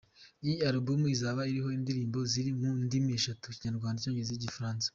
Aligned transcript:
Iyi 0.45 0.55
album 0.69 1.01
izaba 1.15 1.41
iriho 1.51 1.69
indirimbo 1.77 2.19
ziri 2.31 2.51
mu 2.59 2.69
ndimi 2.83 3.11
eshatu; 3.19 3.45
Ikinyarwanda, 3.49 3.97
Icyongereza 3.99 4.33
n’Igifaransa. 4.35 4.87